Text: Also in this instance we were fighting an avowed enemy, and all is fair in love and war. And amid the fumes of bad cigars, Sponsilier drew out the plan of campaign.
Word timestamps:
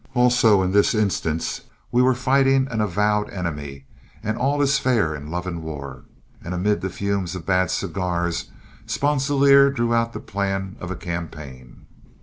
Also 0.15 0.63
in 0.63 0.71
this 0.71 0.95
instance 0.95 1.61
we 1.91 2.01
were 2.01 2.15
fighting 2.15 2.67
an 2.71 2.81
avowed 2.81 3.29
enemy, 3.29 3.85
and 4.23 4.35
all 4.35 4.59
is 4.59 4.79
fair 4.79 5.13
in 5.15 5.29
love 5.29 5.45
and 5.45 5.61
war. 5.61 6.05
And 6.43 6.55
amid 6.55 6.81
the 6.81 6.89
fumes 6.89 7.35
of 7.35 7.45
bad 7.45 7.69
cigars, 7.69 8.49
Sponsilier 8.87 9.69
drew 9.69 9.93
out 9.93 10.13
the 10.13 10.19
plan 10.19 10.75
of 10.79 10.97
campaign. 10.97 11.85